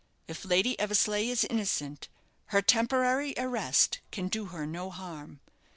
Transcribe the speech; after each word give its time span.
If 0.27 0.45
Lady 0.45 0.79
Eversleigh 0.79 1.29
is 1.29 1.43
innocent, 1.43 2.07
her 2.47 2.63
temporary 2.63 3.35
arrest 3.37 3.99
can 4.11 4.29
do 4.29 4.45
her 4.45 4.65
no 4.65 4.89
harm. 4.89 5.41